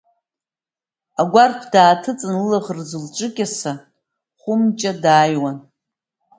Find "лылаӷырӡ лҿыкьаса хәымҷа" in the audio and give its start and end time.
2.41-4.91